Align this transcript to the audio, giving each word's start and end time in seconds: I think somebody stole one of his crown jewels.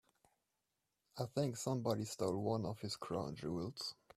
I 1.19 1.25
think 1.27 1.57
somebody 1.57 2.05
stole 2.05 2.41
one 2.41 2.65
of 2.65 2.79
his 2.79 2.95
crown 2.95 3.35
jewels. 3.35 3.93